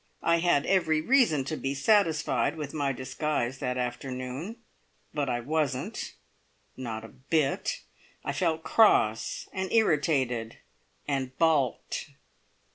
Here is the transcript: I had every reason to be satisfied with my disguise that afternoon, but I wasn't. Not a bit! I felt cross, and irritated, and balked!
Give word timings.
I 0.23 0.37
had 0.39 0.65
every 0.65 0.99
reason 0.99 1.43
to 1.43 1.55
be 1.55 1.75
satisfied 1.75 2.55
with 2.55 2.73
my 2.73 2.91
disguise 2.91 3.59
that 3.59 3.77
afternoon, 3.77 4.55
but 5.13 5.29
I 5.29 5.41
wasn't. 5.41 6.15
Not 6.75 7.05
a 7.05 7.09
bit! 7.09 7.83
I 8.25 8.33
felt 8.33 8.63
cross, 8.63 9.47
and 9.53 9.71
irritated, 9.71 10.57
and 11.07 11.37
balked! 11.37 12.13